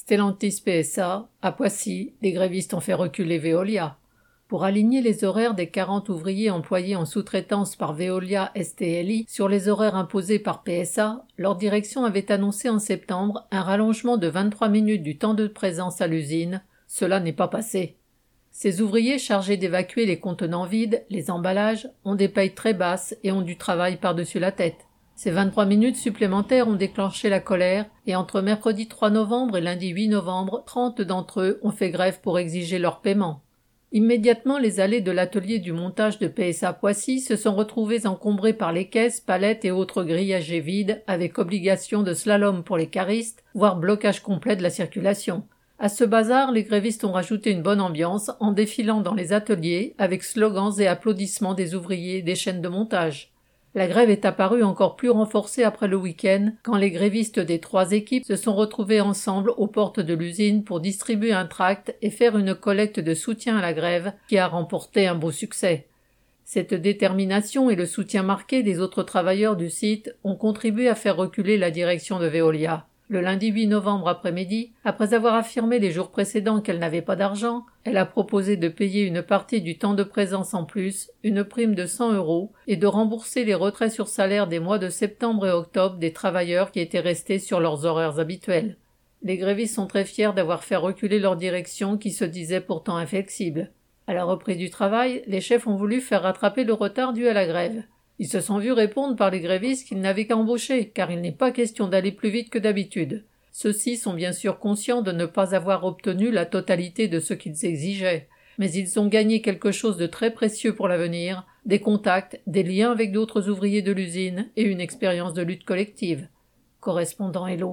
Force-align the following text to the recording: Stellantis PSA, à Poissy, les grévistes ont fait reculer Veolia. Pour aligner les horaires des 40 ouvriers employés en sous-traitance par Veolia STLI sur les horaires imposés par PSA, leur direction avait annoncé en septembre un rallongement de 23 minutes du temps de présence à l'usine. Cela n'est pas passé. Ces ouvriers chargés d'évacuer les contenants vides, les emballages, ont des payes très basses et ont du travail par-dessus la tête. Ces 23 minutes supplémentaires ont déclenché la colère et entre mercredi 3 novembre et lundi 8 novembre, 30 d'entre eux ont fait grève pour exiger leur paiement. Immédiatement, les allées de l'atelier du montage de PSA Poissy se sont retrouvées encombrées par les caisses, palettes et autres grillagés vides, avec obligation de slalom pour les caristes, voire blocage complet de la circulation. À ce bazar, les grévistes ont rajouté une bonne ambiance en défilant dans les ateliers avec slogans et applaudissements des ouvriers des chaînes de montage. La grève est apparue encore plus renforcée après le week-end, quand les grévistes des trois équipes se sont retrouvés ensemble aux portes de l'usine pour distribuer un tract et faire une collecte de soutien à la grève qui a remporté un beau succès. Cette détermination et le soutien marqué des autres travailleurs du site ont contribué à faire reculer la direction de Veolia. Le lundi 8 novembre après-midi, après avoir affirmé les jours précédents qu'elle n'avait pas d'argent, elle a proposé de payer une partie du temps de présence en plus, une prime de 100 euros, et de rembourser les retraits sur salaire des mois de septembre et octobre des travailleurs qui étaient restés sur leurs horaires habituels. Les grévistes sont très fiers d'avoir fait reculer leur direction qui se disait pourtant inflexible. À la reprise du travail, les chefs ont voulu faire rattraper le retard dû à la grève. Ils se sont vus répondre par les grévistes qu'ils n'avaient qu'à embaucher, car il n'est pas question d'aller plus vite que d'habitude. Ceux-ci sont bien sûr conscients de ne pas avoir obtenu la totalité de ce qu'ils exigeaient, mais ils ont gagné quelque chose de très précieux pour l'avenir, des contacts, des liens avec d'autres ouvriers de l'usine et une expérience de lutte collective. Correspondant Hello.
Stellantis 0.00 0.62
PSA, 0.64 1.28
à 1.42 1.52
Poissy, 1.52 2.14
les 2.22 2.32
grévistes 2.32 2.72
ont 2.72 2.80
fait 2.80 2.94
reculer 2.94 3.36
Veolia. 3.36 3.98
Pour 4.48 4.64
aligner 4.64 5.02
les 5.02 5.24
horaires 5.24 5.52
des 5.52 5.68
40 5.68 6.08
ouvriers 6.08 6.48
employés 6.48 6.96
en 6.96 7.04
sous-traitance 7.04 7.76
par 7.76 7.92
Veolia 7.92 8.50
STLI 8.56 9.26
sur 9.28 9.46
les 9.46 9.68
horaires 9.68 9.96
imposés 9.96 10.38
par 10.38 10.64
PSA, 10.64 11.26
leur 11.36 11.54
direction 11.54 12.06
avait 12.06 12.32
annoncé 12.32 12.70
en 12.70 12.78
septembre 12.78 13.46
un 13.50 13.60
rallongement 13.60 14.16
de 14.16 14.26
23 14.26 14.70
minutes 14.70 15.02
du 15.02 15.18
temps 15.18 15.34
de 15.34 15.46
présence 15.46 16.00
à 16.00 16.06
l'usine. 16.06 16.62
Cela 16.86 17.20
n'est 17.20 17.34
pas 17.34 17.48
passé. 17.48 17.98
Ces 18.52 18.80
ouvriers 18.80 19.18
chargés 19.18 19.58
d'évacuer 19.58 20.06
les 20.06 20.18
contenants 20.18 20.64
vides, 20.64 21.04
les 21.10 21.30
emballages, 21.30 21.90
ont 22.06 22.14
des 22.14 22.28
payes 22.30 22.54
très 22.54 22.72
basses 22.72 23.14
et 23.22 23.32
ont 23.32 23.42
du 23.42 23.58
travail 23.58 23.98
par-dessus 23.98 24.38
la 24.38 24.50
tête. 24.50 24.86
Ces 25.22 25.32
23 25.32 25.66
minutes 25.66 25.96
supplémentaires 25.96 26.66
ont 26.66 26.76
déclenché 26.76 27.28
la 27.28 27.40
colère 27.40 27.84
et 28.06 28.16
entre 28.16 28.40
mercredi 28.40 28.88
3 28.88 29.10
novembre 29.10 29.58
et 29.58 29.60
lundi 29.60 29.88
8 29.88 30.08
novembre, 30.08 30.62
30 30.64 31.02
d'entre 31.02 31.42
eux 31.42 31.60
ont 31.62 31.72
fait 31.72 31.90
grève 31.90 32.22
pour 32.22 32.38
exiger 32.38 32.78
leur 32.78 33.02
paiement. 33.02 33.42
Immédiatement, 33.92 34.56
les 34.56 34.80
allées 34.80 35.02
de 35.02 35.10
l'atelier 35.10 35.58
du 35.58 35.72
montage 35.72 36.18
de 36.20 36.26
PSA 36.26 36.72
Poissy 36.72 37.20
se 37.20 37.36
sont 37.36 37.54
retrouvées 37.54 38.06
encombrées 38.06 38.54
par 38.54 38.72
les 38.72 38.88
caisses, 38.88 39.20
palettes 39.20 39.66
et 39.66 39.70
autres 39.70 40.04
grillagés 40.04 40.60
vides, 40.60 41.02
avec 41.06 41.38
obligation 41.38 42.02
de 42.02 42.14
slalom 42.14 42.64
pour 42.64 42.78
les 42.78 42.88
caristes, 42.88 43.44
voire 43.52 43.76
blocage 43.76 44.22
complet 44.22 44.56
de 44.56 44.62
la 44.62 44.70
circulation. 44.70 45.46
À 45.78 45.90
ce 45.90 46.04
bazar, 46.04 46.50
les 46.50 46.64
grévistes 46.64 47.04
ont 47.04 47.12
rajouté 47.12 47.50
une 47.50 47.60
bonne 47.60 47.82
ambiance 47.82 48.30
en 48.40 48.52
défilant 48.52 49.02
dans 49.02 49.14
les 49.14 49.34
ateliers 49.34 49.94
avec 49.98 50.22
slogans 50.24 50.72
et 50.78 50.86
applaudissements 50.86 51.52
des 51.52 51.74
ouvriers 51.74 52.22
des 52.22 52.36
chaînes 52.36 52.62
de 52.62 52.68
montage. 52.68 53.34
La 53.74 53.86
grève 53.86 54.10
est 54.10 54.24
apparue 54.24 54.64
encore 54.64 54.96
plus 54.96 55.10
renforcée 55.10 55.62
après 55.62 55.86
le 55.86 55.96
week-end, 55.96 56.50
quand 56.64 56.76
les 56.76 56.90
grévistes 56.90 57.38
des 57.38 57.60
trois 57.60 57.92
équipes 57.92 58.24
se 58.24 58.34
sont 58.34 58.54
retrouvés 58.54 59.00
ensemble 59.00 59.52
aux 59.56 59.68
portes 59.68 60.00
de 60.00 60.14
l'usine 60.14 60.64
pour 60.64 60.80
distribuer 60.80 61.32
un 61.32 61.46
tract 61.46 61.94
et 62.02 62.10
faire 62.10 62.36
une 62.36 62.56
collecte 62.56 62.98
de 62.98 63.14
soutien 63.14 63.56
à 63.56 63.62
la 63.62 63.72
grève 63.72 64.12
qui 64.28 64.38
a 64.38 64.48
remporté 64.48 65.06
un 65.06 65.14
beau 65.14 65.30
succès. 65.30 65.86
Cette 66.44 66.74
détermination 66.74 67.70
et 67.70 67.76
le 67.76 67.86
soutien 67.86 68.24
marqué 68.24 68.64
des 68.64 68.80
autres 68.80 69.04
travailleurs 69.04 69.54
du 69.54 69.70
site 69.70 70.16
ont 70.24 70.34
contribué 70.34 70.88
à 70.88 70.96
faire 70.96 71.16
reculer 71.16 71.56
la 71.56 71.70
direction 71.70 72.18
de 72.18 72.26
Veolia. 72.26 72.88
Le 73.10 73.20
lundi 73.20 73.48
8 73.48 73.66
novembre 73.66 74.06
après-midi, 74.06 74.70
après 74.84 75.14
avoir 75.14 75.34
affirmé 75.34 75.80
les 75.80 75.90
jours 75.90 76.12
précédents 76.12 76.60
qu'elle 76.60 76.78
n'avait 76.78 77.02
pas 77.02 77.16
d'argent, 77.16 77.66
elle 77.82 77.96
a 77.96 78.06
proposé 78.06 78.56
de 78.56 78.68
payer 78.68 79.02
une 79.02 79.20
partie 79.20 79.60
du 79.60 79.78
temps 79.78 79.94
de 79.94 80.04
présence 80.04 80.54
en 80.54 80.64
plus, 80.64 81.10
une 81.24 81.42
prime 81.42 81.74
de 81.74 81.86
100 81.86 82.12
euros, 82.12 82.52
et 82.68 82.76
de 82.76 82.86
rembourser 82.86 83.44
les 83.44 83.56
retraits 83.56 83.90
sur 83.90 84.06
salaire 84.06 84.46
des 84.46 84.60
mois 84.60 84.78
de 84.78 84.88
septembre 84.88 85.48
et 85.48 85.50
octobre 85.50 85.96
des 85.96 86.12
travailleurs 86.12 86.70
qui 86.70 86.78
étaient 86.78 87.00
restés 87.00 87.40
sur 87.40 87.58
leurs 87.58 87.84
horaires 87.84 88.20
habituels. 88.20 88.76
Les 89.24 89.38
grévistes 89.38 89.74
sont 89.74 89.88
très 89.88 90.04
fiers 90.04 90.32
d'avoir 90.32 90.62
fait 90.62 90.76
reculer 90.76 91.18
leur 91.18 91.34
direction 91.34 91.98
qui 91.98 92.12
se 92.12 92.24
disait 92.24 92.60
pourtant 92.60 92.96
inflexible. 92.96 93.72
À 94.06 94.14
la 94.14 94.22
reprise 94.22 94.58
du 94.58 94.70
travail, 94.70 95.24
les 95.26 95.40
chefs 95.40 95.66
ont 95.66 95.74
voulu 95.74 96.00
faire 96.00 96.22
rattraper 96.22 96.62
le 96.62 96.74
retard 96.74 97.12
dû 97.12 97.26
à 97.26 97.32
la 97.32 97.46
grève. 97.48 97.82
Ils 98.20 98.28
se 98.28 98.42
sont 98.42 98.58
vus 98.58 98.72
répondre 98.72 99.16
par 99.16 99.30
les 99.30 99.40
grévistes 99.40 99.88
qu'ils 99.88 100.00
n'avaient 100.00 100.26
qu'à 100.26 100.36
embaucher, 100.36 100.90
car 100.90 101.10
il 101.10 101.22
n'est 101.22 101.32
pas 101.32 101.52
question 101.52 101.88
d'aller 101.88 102.12
plus 102.12 102.28
vite 102.28 102.50
que 102.50 102.58
d'habitude. 102.58 103.24
Ceux-ci 103.50 103.96
sont 103.96 104.12
bien 104.12 104.32
sûr 104.32 104.58
conscients 104.58 105.00
de 105.00 105.10
ne 105.10 105.24
pas 105.24 105.54
avoir 105.54 105.84
obtenu 105.84 106.30
la 106.30 106.44
totalité 106.44 107.08
de 107.08 107.18
ce 107.18 107.32
qu'ils 107.32 107.64
exigeaient, 107.64 108.28
mais 108.58 108.70
ils 108.72 109.00
ont 109.00 109.06
gagné 109.06 109.40
quelque 109.40 109.72
chose 109.72 109.96
de 109.96 110.06
très 110.06 110.32
précieux 110.32 110.74
pour 110.74 110.86
l'avenir, 110.86 111.46
des 111.64 111.78
contacts, 111.80 112.38
des 112.46 112.62
liens 112.62 112.92
avec 112.92 113.10
d'autres 113.10 113.48
ouvriers 113.48 113.80
de 113.80 113.90
l'usine 113.90 114.50
et 114.54 114.64
une 114.64 114.82
expérience 114.82 115.32
de 115.32 115.42
lutte 115.42 115.64
collective. 115.64 116.28
Correspondant 116.80 117.46
Hello. 117.46 117.68